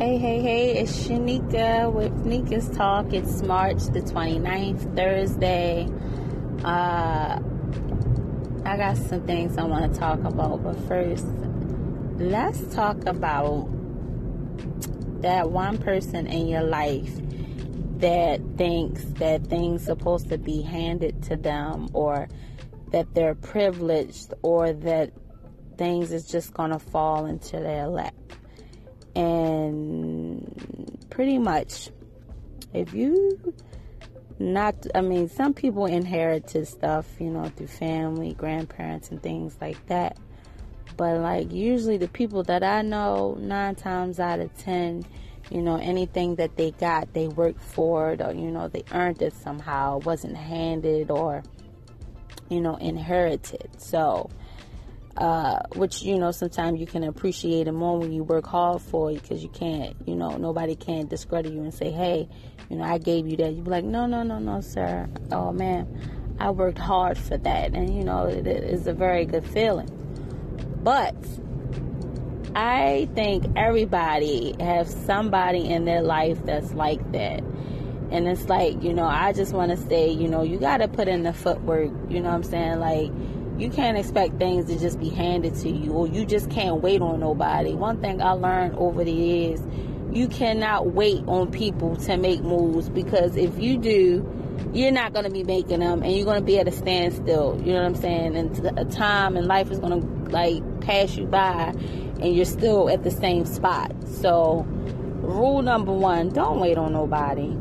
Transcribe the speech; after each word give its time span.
Hey, 0.00 0.16
hey, 0.16 0.40
hey, 0.40 0.78
it's 0.78 1.06
Shaneka 1.06 1.92
with 1.92 2.24
Nika's 2.24 2.70
Talk. 2.70 3.12
It's 3.12 3.42
March 3.42 3.82
the 3.88 4.00
29th, 4.00 4.96
Thursday. 4.96 5.86
Uh, 6.64 7.38
I 8.64 8.76
got 8.78 8.96
some 8.96 9.26
things 9.26 9.58
I 9.58 9.64
want 9.64 9.92
to 9.92 10.00
talk 10.00 10.20
about, 10.20 10.62
but 10.64 10.80
first, 10.88 11.26
let's 12.16 12.74
talk 12.74 13.04
about 13.04 13.68
that 15.20 15.50
one 15.50 15.76
person 15.76 16.26
in 16.26 16.48
your 16.48 16.62
life 16.62 17.12
that 17.98 18.40
thinks 18.56 19.04
that 19.18 19.48
things 19.48 19.82
are 19.82 19.96
supposed 19.96 20.30
to 20.30 20.38
be 20.38 20.62
handed 20.62 21.22
to 21.24 21.36
them 21.36 21.90
or 21.92 22.26
that 22.90 23.14
they're 23.14 23.34
privileged 23.34 24.32
or 24.40 24.72
that 24.72 25.12
things 25.76 26.10
is 26.10 26.26
just 26.26 26.54
going 26.54 26.70
to 26.70 26.78
fall 26.78 27.26
into 27.26 27.60
their 27.60 27.86
lap. 27.86 28.14
And 29.16 31.06
pretty 31.10 31.38
much, 31.38 31.90
if 32.72 32.94
you 32.94 33.54
not, 34.38 34.86
I 34.94 35.02
mean, 35.02 35.28
some 35.28 35.52
people 35.52 35.86
inherited 35.86 36.66
stuff, 36.66 37.06
you 37.18 37.30
know, 37.30 37.44
through 37.56 37.66
family, 37.66 38.32
grandparents, 38.32 39.10
and 39.10 39.22
things 39.22 39.56
like 39.60 39.84
that. 39.88 40.16
But 40.96 41.20
like, 41.20 41.52
usually 41.52 41.98
the 41.98 42.08
people 42.08 42.42
that 42.44 42.62
I 42.62 42.82
know, 42.82 43.36
nine 43.38 43.74
times 43.74 44.18
out 44.18 44.40
of 44.40 44.56
ten, 44.56 45.04
you 45.50 45.62
know, 45.62 45.76
anything 45.76 46.36
that 46.36 46.56
they 46.56 46.70
got, 46.70 47.12
they 47.12 47.28
worked 47.28 47.60
for 47.60 48.12
it, 48.12 48.20
or 48.20 48.32
you 48.32 48.50
know, 48.50 48.68
they 48.68 48.84
earned 48.92 49.20
it 49.20 49.34
somehow, 49.34 49.98
wasn't 49.98 50.36
handed 50.36 51.10
or, 51.10 51.42
you 52.48 52.60
know, 52.60 52.76
inherited. 52.76 53.68
So, 53.78 54.30
uh, 55.20 55.60
which 55.74 56.02
you 56.02 56.18
know 56.18 56.30
sometimes 56.30 56.80
you 56.80 56.86
can 56.86 57.04
appreciate 57.04 57.68
it 57.68 57.72
more 57.72 57.98
when 57.98 58.10
you 58.10 58.24
work 58.24 58.46
hard 58.46 58.80
for 58.80 59.10
it 59.10 59.20
because 59.20 59.42
you 59.42 59.50
can't 59.50 59.94
you 60.06 60.16
know 60.16 60.38
nobody 60.38 60.74
can 60.74 61.06
discredit 61.06 61.52
you 61.52 61.60
and 61.60 61.74
say 61.74 61.90
hey 61.90 62.26
you 62.70 62.76
know 62.76 62.84
I 62.84 62.96
gave 62.96 63.28
you 63.28 63.36
that. 63.36 63.52
You 63.52 63.62
be 63.62 63.70
like 63.70 63.84
no 63.84 64.06
no 64.06 64.22
no 64.22 64.38
no 64.38 64.62
sir. 64.62 65.08
Oh 65.30 65.52
man 65.52 65.86
I 66.40 66.50
worked 66.50 66.78
hard 66.78 67.18
for 67.18 67.36
that. 67.36 67.74
And 67.74 67.94
you 67.94 68.02
know 68.02 68.24
it 68.24 68.46
is 68.46 68.86
a 68.86 68.94
very 68.94 69.26
good 69.26 69.44
feeling. 69.44 69.90
But 70.82 71.14
I 72.56 73.06
think 73.14 73.44
everybody 73.56 74.56
has 74.58 74.90
somebody 75.04 75.68
in 75.68 75.84
their 75.84 76.00
life 76.00 76.42
that's 76.46 76.72
like 76.72 77.12
that. 77.12 77.40
And 78.10 78.26
it's 78.26 78.48
like 78.48 78.82
you 78.82 78.94
know 78.94 79.04
I 79.04 79.34
just 79.34 79.52
want 79.52 79.70
to 79.70 79.76
say 79.76 80.08
you 80.08 80.28
know 80.28 80.42
you 80.42 80.58
got 80.58 80.78
to 80.78 80.88
put 80.88 81.08
in 81.08 81.24
the 81.24 81.34
footwork 81.34 81.90
you 82.08 82.20
know 82.20 82.30
what 82.30 82.36
I'm 82.36 82.42
saying? 82.42 82.80
Like 82.80 83.10
you 83.60 83.68
can't 83.68 83.98
expect 83.98 84.38
things 84.38 84.66
to 84.66 84.78
just 84.78 84.98
be 84.98 85.10
handed 85.10 85.54
to 85.56 85.68
you 85.68 85.92
or 85.92 86.06
you 86.06 86.24
just 86.24 86.50
can't 86.50 86.80
wait 86.80 87.02
on 87.02 87.20
nobody. 87.20 87.74
One 87.74 88.00
thing 88.00 88.22
I 88.22 88.32
learned 88.32 88.76
over 88.76 89.04
the 89.04 89.12
years, 89.12 89.60
you 90.10 90.28
cannot 90.28 90.92
wait 90.92 91.22
on 91.26 91.50
people 91.50 91.96
to 91.96 92.16
make 92.16 92.42
moves 92.42 92.88
because 92.88 93.36
if 93.36 93.58
you 93.58 93.76
do, 93.76 94.26
you're 94.72 94.90
not 94.90 95.12
going 95.12 95.26
to 95.26 95.30
be 95.30 95.44
making 95.44 95.80
them 95.80 96.02
and 96.02 96.16
you're 96.16 96.24
going 96.24 96.38
to 96.38 96.44
be 96.44 96.58
at 96.58 96.68
a 96.68 96.72
standstill. 96.72 97.60
You 97.62 97.74
know 97.74 97.82
what 97.82 97.86
I'm 97.86 97.94
saying? 97.96 98.36
And 98.36 98.78
a 98.78 98.84
time 98.86 99.36
and 99.36 99.46
life 99.46 99.70
is 99.70 99.78
going 99.78 100.00
to 100.00 100.30
like 100.30 100.80
pass 100.80 101.16
you 101.16 101.26
by 101.26 101.74
and 102.20 102.34
you're 102.34 102.46
still 102.46 102.88
at 102.88 103.04
the 103.04 103.10
same 103.10 103.44
spot. 103.44 103.92
So, 104.06 104.64
rule 105.20 105.60
number 105.60 105.92
one 105.92 106.30
don't 106.30 106.60
wait 106.60 106.78
on 106.78 106.94
nobody. 106.94 107.54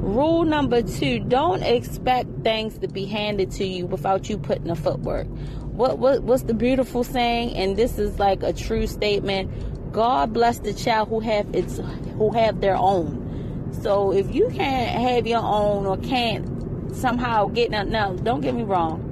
Rule 0.00 0.44
number 0.44 0.80
two, 0.80 1.20
don't 1.20 1.62
expect 1.62 2.42
things 2.42 2.78
to 2.78 2.88
be 2.88 3.04
handed 3.04 3.50
to 3.52 3.66
you 3.66 3.86
without 3.86 4.30
you 4.30 4.38
putting 4.38 4.64
the 4.64 4.74
footwork. 4.74 5.26
What, 5.26 5.98
what 5.98 6.22
what's 6.22 6.44
the 6.44 6.54
beautiful 6.54 7.04
saying? 7.04 7.54
And 7.54 7.76
this 7.76 7.98
is 7.98 8.18
like 8.18 8.42
a 8.42 8.54
true 8.54 8.86
statement. 8.86 9.92
God 9.92 10.32
bless 10.32 10.58
the 10.60 10.72
child 10.72 11.08
who 11.10 11.20
have 11.20 11.54
its 11.54 11.78
who 12.16 12.32
have 12.32 12.62
their 12.62 12.76
own. 12.76 13.70
So 13.82 14.10
if 14.12 14.34
you 14.34 14.48
can't 14.48 14.90
have 15.00 15.26
your 15.26 15.42
own 15.42 15.84
or 15.84 15.98
can't 15.98 16.96
somehow 16.96 17.46
get 17.46 17.70
now, 17.70 17.82
now 17.82 18.14
don't 18.14 18.40
get 18.40 18.54
me 18.54 18.62
wrong. 18.62 19.06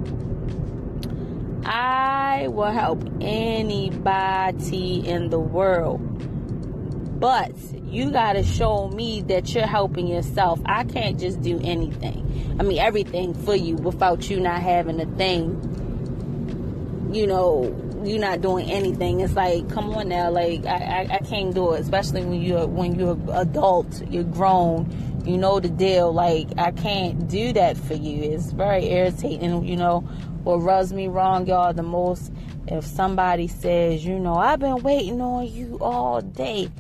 I 1.67 2.49
will 2.49 2.73
help 2.73 3.05
anybody 3.21 5.07
in 5.07 5.29
the 5.29 5.39
world. 5.39 6.01
But 7.19 7.53
you 7.83 8.13
got 8.13 8.35
to 8.35 8.45
show 8.45 8.89
me 8.89 9.23
that 9.23 9.53
you're 9.53 9.67
helping 9.67 10.07
yourself. 10.07 10.61
I 10.65 10.85
can't 10.85 11.19
just 11.19 11.43
do 11.43 11.61
anything. 11.65 12.57
I 12.61 12.63
mean, 12.63 12.79
everything 12.79 13.35
for 13.35 13.57
you 13.57 13.75
without 13.75 14.31
you 14.31 14.39
not 14.39 14.63
having 14.63 15.01
a 15.01 15.07
thing. 15.17 17.11
You 17.13 17.27
know, 17.27 18.03
you're 18.05 18.21
not 18.21 18.41
doing 18.41 18.71
anything. 18.71 19.21
It's 19.21 19.35
like, 19.35 19.69
come 19.69 19.91
on 19.97 20.09
now, 20.09 20.31
like 20.31 20.65
I, 20.65 20.77
I, 20.77 21.15
I 21.15 21.19
can't 21.19 21.53
do 21.53 21.73
it. 21.73 21.81
Especially 21.81 22.25
when 22.25 22.41
you're 22.41 22.67
when 22.69 22.99
you're 22.99 23.19
adult, 23.33 24.07
you're 24.09 24.23
grown, 24.23 25.23
you 25.27 25.39
know 25.39 25.59
the 25.59 25.71
deal. 25.71 26.13
Like 26.13 26.49
I 26.57 26.71
can't 26.71 27.27
do 27.29 27.53
that 27.55 27.77
for 27.77 27.95
you. 27.95 28.31
It's 28.31 28.53
very 28.53 28.91
irritating. 28.91 29.65
You 29.65 29.77
know, 29.77 30.01
what 30.45 30.59
rubs 30.59 30.93
me 30.93 31.09
wrong, 31.09 31.47
y'all, 31.49 31.73
the 31.73 31.83
most 31.83 32.33
if 32.69 32.85
somebody 32.85 33.49
says, 33.49 34.05
you 34.05 34.21
know, 34.21 34.35
I've 34.35 34.61
been 34.61 34.83
waiting 34.83 35.21
on 35.21 35.51
you 35.51 35.79
all 35.81 36.21
day 36.21 36.71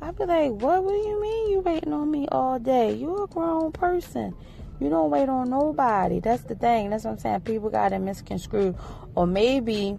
I'd 0.00 0.16
be 0.16 0.24
like, 0.26 0.52
what, 0.52 0.86
do 0.86 0.94
you 0.94 1.20
mean 1.20 1.50
you 1.50 1.60
waiting 1.60 1.92
on 1.92 2.10
me 2.10 2.28
all 2.30 2.58
day? 2.58 2.94
You're 2.94 3.24
a 3.24 3.26
grown 3.26 3.72
person. 3.72 4.34
You 4.78 4.90
don't 4.90 5.10
wait 5.10 5.28
on 5.28 5.50
nobody. 5.50 6.20
That's 6.20 6.44
the 6.44 6.54
thing. 6.54 6.90
That's 6.90 7.04
what 7.04 7.12
I'm 7.12 7.18
saying. 7.18 7.40
People 7.40 7.68
got 7.68 7.92
it 7.92 7.98
misconstrued. 7.98 8.76
Or 9.16 9.26
maybe 9.26 9.98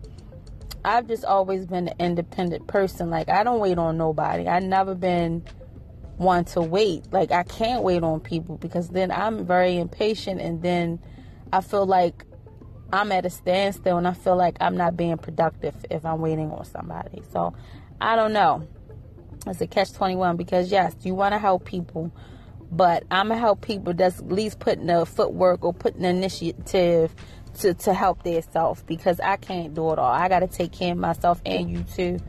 I've 0.85 1.07
just 1.07 1.25
always 1.25 1.65
been 1.65 1.89
an 1.89 1.95
independent 1.99 2.67
person. 2.67 3.09
Like, 3.09 3.27
I 3.27 3.43
don't 3.43 3.59
wait 3.59 3.77
on 3.77 3.97
nobody. 3.97 4.47
i 4.47 4.59
never 4.59 4.95
been 4.95 5.43
one 6.15 6.45
to 6.45 6.61
wait. 6.61 7.11
Like, 7.11 7.31
I 7.31 7.43
can't 7.43 7.83
wait 7.83 8.01
on 8.01 8.21
people 8.21 8.55
because 8.55 8.87
then 8.89 9.11
I'm 9.11 9.45
very 9.45 9.77
impatient 9.77 10.39
and 10.39 10.61
then 10.61 10.99
I 11.51 11.59
feel 11.59 11.85
like 11.85 12.23
I'm 12.93 13.11
at 13.11 13.25
a 13.25 13.29
standstill 13.29 13.97
and 13.97 14.07
I 14.07 14.13
feel 14.13 14.37
like 14.37 14.55
I'm 14.61 14.77
not 14.77 14.95
being 14.95 15.17
productive 15.17 15.75
if 15.91 16.05
I'm 16.05 16.21
waiting 16.21 16.51
on 16.51 16.63
somebody. 16.63 17.21
So, 17.33 17.53
I 17.99 18.15
don't 18.15 18.31
know 18.31 18.65
it's 19.47 19.61
a 19.61 19.67
catch 19.67 19.93
21 19.93 20.37
because 20.37 20.71
yes 20.71 20.95
you 21.01 21.13
want 21.15 21.33
to 21.33 21.39
help 21.39 21.65
people 21.65 22.11
but 22.71 23.03
i'm 23.09 23.29
gonna 23.29 23.39
help 23.39 23.61
people 23.61 23.93
that's 23.93 24.19
at 24.19 24.31
least 24.31 24.59
putting 24.59 24.87
the 24.87 25.05
footwork 25.05 25.63
or 25.63 25.73
putting 25.73 26.03
initiative 26.03 27.13
to, 27.57 27.73
to 27.73 27.93
help 27.93 28.23
themselves 28.23 28.83
because 28.83 29.19
i 29.19 29.35
can't 29.35 29.73
do 29.73 29.91
it 29.91 29.99
all. 29.99 30.11
I 30.11 30.29
gotta 30.29 30.47
take 30.47 30.71
care 30.71 30.91
of 30.91 30.97
myself 30.97 31.41
and 31.45 31.69
you 31.69 31.83
too. 31.83 32.19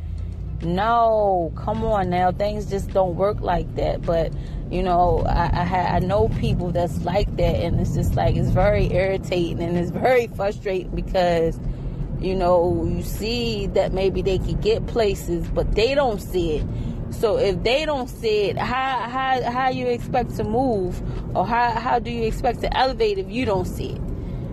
No 0.63 1.53
come 1.57 1.85
on 1.85 2.11
now. 2.11 2.33
Things 2.33 2.67
just 2.67 2.91
don't 2.91 3.17
work 3.17 3.41
like 3.41 3.75
that 3.77 4.03
but 4.03 4.33
you 4.71 4.83
know 4.83 5.25
I, 5.27 5.47
I, 5.47 5.97
I 5.97 5.99
know 5.99 6.29
people 6.29 6.71
that's 6.71 6.99
like 7.03 7.35
that 7.37 7.57
and 7.57 7.81
it's 7.81 7.95
just 7.95 8.15
like 8.15 8.37
it's 8.37 8.51
very 8.51 8.93
irritating 8.93 9.63
and 9.63 9.77
it's 9.77 9.91
very 9.91 10.29
frustrating 10.29 10.95
because 10.95 11.59
you 12.21 12.35
know 12.35 12.85
you 12.87 13.03
see 13.03 13.67
that 13.69 13.93
maybe 13.93 14.23
they 14.23 14.39
could 14.39 14.61
get 14.61 14.87
places 14.87 15.47
but 15.49 15.75
they 15.75 15.95
don't 15.95 16.21
see 16.21 16.59
it 16.59 16.67
so 17.11 17.39
if 17.39 17.63
they 17.63 17.85
don't 17.85 18.09
see 18.09 18.45
it, 18.45 18.57
how 18.57 19.01
how 19.01 19.43
how 19.51 19.69
you 19.69 19.89
expect 19.89 20.37
to 20.37 20.45
move 20.45 21.03
or 21.37 21.47
how 21.47 21.71
how 21.73 21.99
do 21.99 22.11
you 22.11 22.25
expect 22.25 22.61
to 22.61 22.77
elevate 22.77 23.19
if 23.19 23.29
you 23.31 23.45
don't 23.45 23.67
see 23.67 23.91
it? 23.91 24.01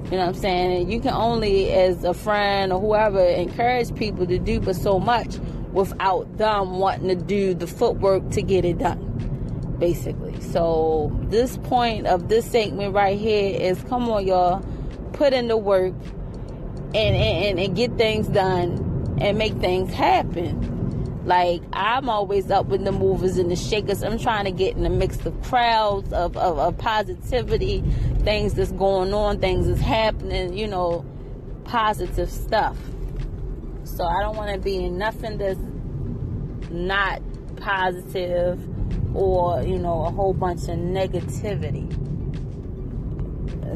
You 0.05 0.11
know 0.11 0.25
what 0.25 0.27
I'm 0.27 0.33
saying? 0.35 0.89
You 0.89 0.99
can 0.99 1.13
only 1.13 1.71
as 1.71 2.03
a 2.03 2.13
friend 2.13 2.71
or 2.71 2.79
whoever 2.79 3.23
encourage 3.23 3.93
people 3.95 4.25
to 4.25 4.39
do 4.39 4.59
but 4.59 4.75
so 4.75 4.99
much 4.99 5.37
without 5.71 6.37
them 6.37 6.79
wanting 6.79 7.09
to 7.09 7.15
do 7.15 7.53
the 7.53 7.67
footwork 7.67 8.29
to 8.31 8.41
get 8.41 8.65
it 8.65 8.79
done. 8.79 9.75
Basically. 9.79 10.39
So 10.41 11.11
this 11.23 11.57
point 11.57 12.07
of 12.07 12.29
this 12.29 12.49
segment 12.49 12.93
right 12.93 13.19
here 13.19 13.59
is 13.59 13.81
come 13.83 14.09
on 14.09 14.25
y'all, 14.25 14.65
put 15.13 15.33
in 15.33 15.47
the 15.47 15.57
work 15.57 15.93
and, 16.95 17.15
and, 17.15 17.59
and 17.59 17.75
get 17.75 17.97
things 17.97 18.27
done 18.27 19.17
and 19.21 19.37
make 19.37 19.53
things 19.57 19.93
happen 19.93 20.76
like 21.27 21.61
I'm 21.73 22.07
always 22.07 22.49
up 22.49 22.67
with 22.67 22.85
the 22.85 22.91
movers 22.93 23.37
and 23.37 23.51
the 23.51 23.57
shakers. 23.57 24.01
I'm 24.01 24.17
trying 24.17 24.45
to 24.45 24.51
get 24.51 24.77
in 24.77 24.83
the 24.83 24.89
mix 24.89 25.25
of 25.25 25.39
crowds 25.43 26.13
of, 26.13 26.37
of, 26.37 26.57
of 26.57 26.77
positivity, 26.77 27.81
things 28.19 28.53
that's 28.53 28.71
going 28.71 29.13
on, 29.13 29.39
things 29.41 29.67
that's 29.67 29.81
happening, 29.81 30.57
you 30.57 30.67
know, 30.67 31.05
positive 31.65 32.31
stuff. 32.31 32.77
So 33.83 34.05
I 34.05 34.21
don't 34.21 34.37
want 34.37 34.53
to 34.53 34.59
be 34.59 34.77
in 34.85 34.97
nothing 34.97 35.37
that's 35.37 35.59
not 36.71 37.21
positive 37.57 38.57
or, 39.13 39.61
you 39.63 39.79
know, 39.79 40.05
a 40.05 40.11
whole 40.11 40.33
bunch 40.33 40.61
of 40.61 40.77
negativity. 40.77 41.91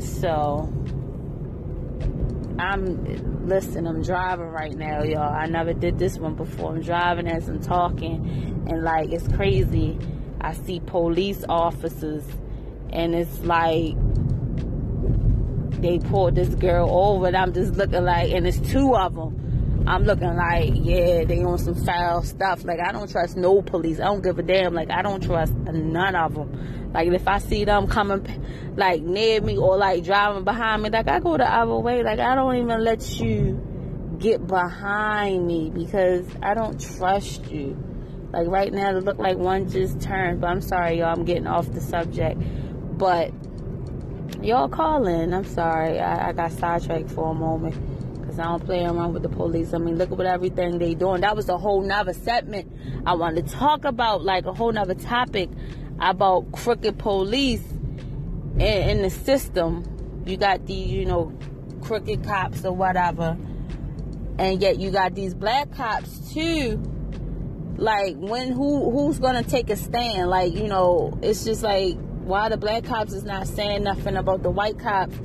So 0.02 0.72
I'm 2.62 3.48
listen, 3.48 3.88
I'm 3.88 4.04
driving 4.04 4.46
right 4.46 4.76
now, 4.76 5.02
y'all. 5.02 5.34
I 5.34 5.48
never 5.48 5.74
did 5.74 5.98
this 5.98 6.20
one 6.20 6.36
before. 6.36 6.76
I'm 6.76 6.82
driving 6.82 7.28
as 7.28 7.50
I'm 7.50 7.60
talking 7.60 8.66
and 8.70 8.84
like 8.84 9.12
it's 9.12 9.28
crazy. 9.30 9.98
I 10.40 10.54
see 10.54 10.80
police 10.80 11.44
officers 11.50 12.24
and 12.92 13.16
it's 13.16 13.40
like 13.40 13.96
they 15.82 15.98
pulled 15.98 16.36
this 16.36 16.54
girl 16.54 16.88
over 16.92 17.28
and 17.28 17.36
I'm 17.36 17.52
just 17.52 17.74
looking 17.74 18.06
like 18.06 18.32
and 18.32 18.48
it's 18.48 18.60
two 18.60 18.96
of 18.96 19.16
them. 19.16 19.38
I'm 19.88 20.04
looking 20.04 20.36
like, 20.36 20.72
yeah, 20.76 21.24
they 21.24 21.44
on 21.44 21.58
some 21.58 21.76
foul 21.76 22.24
stuff. 22.24 22.64
Like, 22.64 22.80
I 22.80 22.92
don't 22.92 23.10
trust 23.10 23.36
no 23.36 23.62
police. 23.62 24.00
I 24.00 24.06
don't 24.06 24.22
give 24.22 24.38
a 24.38 24.44
damn. 24.44 24.74
Like, 24.74 24.92
I 24.92 25.02
don't 25.02 25.24
trust 25.24 25.54
none 25.54 26.16
of 26.16 26.36
them. 26.36 26.92
Like, 26.94 27.08
if 27.08 27.28
I 27.28 27.40
see 27.40 27.66
them 27.66 27.88
coming, 27.88 28.76
like, 28.76 29.02
near 29.02 29.42
me 29.42 29.58
or, 29.58 29.78
like, 29.78 30.04
driving 30.04 30.44
behind 30.44 30.84
me, 30.84 30.90
like, 30.90 31.08
I 31.10 31.20
go 31.20 31.36
the 31.36 31.52
other 31.52 31.76
way. 31.76 32.04
Like, 32.04 32.20
I 32.20 32.36
don't 32.36 32.56
even 32.58 32.84
let 32.84 33.20
you 33.20 34.18
get 34.20 34.46
behind 34.46 35.48
me 35.48 35.72
because 35.72 36.28
I 36.44 36.54
don't 36.54 36.80
trust 36.80 37.50
you. 37.50 37.78
Like, 38.32 38.48
right 38.48 38.72
now, 38.72 38.96
it 38.96 39.04
look 39.04 39.18
like 39.18 39.38
one 39.38 39.68
just 39.70 40.00
turned. 40.00 40.42
But 40.42 40.52
I'm 40.52 40.62
sorry, 40.62 41.00
y'all. 41.00 41.14
I'm 41.14 41.26
getting 41.26 41.48
off 41.48 41.72
the 41.72 41.82
subject. 41.82 42.40
But, 42.98 43.32
y'all 44.44 44.70
calling. 44.70 45.34
I'm 45.34 45.46
sorry. 45.46 46.00
I, 46.00 46.30
I 46.30 46.34
got 46.34 46.52
sidetracked 46.52 47.10
for 47.10 47.32
a 47.32 47.34
moment 47.34 47.76
because 48.22 48.40
I 48.40 48.44
don't 48.44 48.64
play 48.66 48.84
around 48.84 49.14
with 49.14 49.24
the 49.24 49.30
police. 49.30 49.74
I 49.74 49.78
mean, 49.78 49.98
look 49.98 50.12
at 50.12 50.18
what 50.18 50.28
everything 50.28 50.78
they 50.78 50.94
doing. 50.94 51.22
That 51.22 51.36
was 51.36 51.50
a 51.50 51.58
whole 51.58 51.82
nother 51.82 52.14
segment 52.14 52.72
I 53.06 53.16
wanted 53.16 53.48
to 53.48 53.54
talk 53.54 53.86
about, 53.86 54.24
like 54.24 54.46
a 54.46 54.54
whole 54.54 54.72
nother 54.72 54.94
topic 54.94 55.50
about 56.00 56.52
crooked 56.52 56.98
police 56.98 57.64
in, 58.56 58.62
in 58.62 59.02
the 59.02 59.10
system. 59.10 60.24
You 60.26 60.38
got 60.38 60.66
these, 60.66 60.88
you 60.88 61.06
know, 61.06 61.34
crooked 61.82 62.24
cops 62.24 62.64
or 62.64 62.74
whatever, 62.74 63.38
and 64.38 64.62
yet 64.62 64.80
you 64.80 64.92
got 64.92 65.16
these 65.16 65.34
black 65.34 65.72
cops 65.72 66.34
too. 66.34 66.82
Like 67.78 68.16
when 68.18 68.52
who 68.52 68.92
who's 68.92 69.20
gonna 69.20 69.44
take 69.44 69.70
a 69.70 69.76
stand? 69.76 70.30
Like 70.30 70.54
you 70.54 70.68
know, 70.68 71.18
it's 71.22 71.44
just 71.44 71.64
like 71.64 71.98
why 72.24 72.50
the 72.50 72.58
black 72.58 72.84
cops 72.84 73.14
is 73.14 73.24
not 73.24 73.48
saying 73.48 73.84
nothing 73.84 74.16
about 74.16 74.44
the 74.44 74.52
white 74.52 74.78
cops 74.78 75.16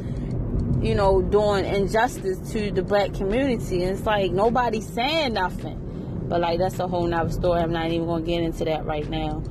you 0.81 0.95
know, 0.95 1.23
doing 1.23 1.65
injustice 1.65 2.39
to 2.53 2.71
the 2.71 2.83
black 2.83 3.15
community. 3.15 3.83
And 3.83 3.97
it's 3.97 4.07
like 4.07 4.33
nobody's 4.33 4.89
saying 4.89 5.35
nothing. 5.35 5.83
But 6.29 6.41
like 6.41 6.59
that's 6.59 6.79
a 6.79 6.89
whole 6.89 7.07
nother 7.07 7.31
story. 7.31 7.61
I'm 7.61 7.73
not 7.73 7.91
even 7.91 8.07
gonna 8.07 8.25
get 8.25 8.43
into 8.43 8.65
that 8.65 8.85
right 8.85 9.09
now. 9.09 9.43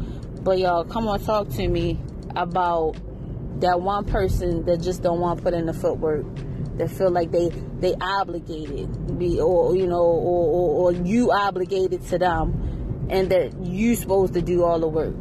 But 0.42 0.60
y'all 0.60 0.84
come 0.84 1.08
on 1.08 1.24
talk 1.24 1.50
to 1.52 1.68
me 1.68 2.00
about 2.36 2.98
that 3.62 3.82
one 3.82 4.06
person 4.06 4.66
that 4.66 4.82
just 4.82 5.02
don't 5.02 5.20
want 5.20 5.40
to 5.40 5.44
put 5.44 5.54
in 5.54 5.66
the 5.66 5.74
footwork. 5.74 6.26
That 6.78 6.92
feel 6.92 7.10
like 7.10 7.32
they 7.32 7.50
they 7.80 7.96
obligated, 8.02 9.18
be 9.18 9.40
or 9.40 9.76
you 9.76 9.88
know, 9.88 10.04
or, 10.04 10.48
or, 10.48 10.92
or 10.92 10.92
you 10.92 11.32
obligated 11.32 12.02
to 12.08 12.18
them, 12.18 13.08
and 13.10 13.30
that 13.32 13.58
you 13.66 13.96
supposed 13.96 14.34
to 14.34 14.42
do 14.42 14.64
all 14.64 14.80
the 14.80 14.88
work. 14.88 15.16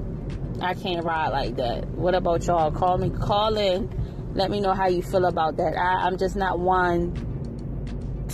I 0.61 0.75
can't 0.75 1.05
ride 1.05 1.29
like 1.29 1.57
that. 1.57 1.87
What 1.91 2.15
about 2.15 2.45
y'all? 2.47 2.73
Call 2.73 2.99
me, 2.99 3.11
call 3.11 3.57
in 3.57 3.89
let 4.35 4.51
me 4.51 4.61
know 4.61 4.73
how 4.73 4.89
you 4.89 5.03
feel 5.03 5.25
about 5.25 5.57
that. 5.57 5.77
I, 5.77 6.07
I'm 6.07 6.19
just 6.19 6.37
not 6.37 6.59
one 6.59 7.15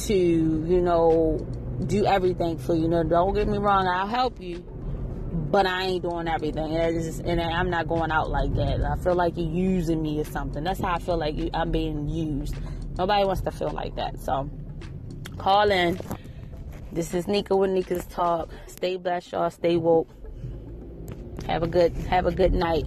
to, 0.06 0.14
you 0.14 0.80
know, 0.80 1.46
do 1.86 2.06
everything 2.06 2.58
for 2.58 2.74
you. 2.74 2.88
know, 2.88 3.02
don't 3.02 3.34
get 3.34 3.46
me 3.48 3.58
wrong, 3.58 3.86
I'll 3.86 4.06
help 4.06 4.40
you, 4.40 4.60
but 5.32 5.66
I 5.66 5.84
ain't 5.84 6.02
doing 6.02 6.26
everything. 6.26 6.74
And, 6.74 7.02
just, 7.02 7.20
and 7.20 7.40
I'm 7.40 7.70
not 7.70 7.86
going 7.86 8.10
out 8.10 8.30
like 8.30 8.54
that. 8.54 8.82
I 8.82 8.96
feel 8.96 9.14
like 9.14 9.34
you're 9.36 9.46
using 9.46 10.02
me 10.02 10.20
or 10.20 10.24
something. 10.24 10.64
That's 10.64 10.80
how 10.80 10.94
I 10.94 10.98
feel 10.98 11.18
like 11.18 11.36
you, 11.36 11.50
I'm 11.52 11.70
being 11.70 12.08
used. 12.08 12.54
Nobody 12.96 13.24
wants 13.24 13.42
to 13.42 13.50
feel 13.50 13.70
like 13.70 13.94
that. 13.96 14.18
So 14.20 14.50
call 15.38 15.70
in. 15.70 15.98
This 16.92 17.14
is 17.14 17.28
Nika 17.28 17.56
with 17.56 17.70
Nika's 17.70 18.04
Talk. 18.06 18.50
Stay 18.66 18.96
blessed, 18.96 19.32
y'all. 19.32 19.50
Stay 19.50 19.76
woke. 19.76 20.08
Have 21.46 21.62
a 21.62 21.66
good 21.68 21.92
have 21.96 22.26
a 22.26 22.32
good 22.32 22.52
night. 22.52 22.86